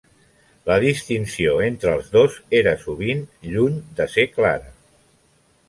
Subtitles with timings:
[0.69, 4.77] La distinció entre el dos era sovint lluny de ser clara.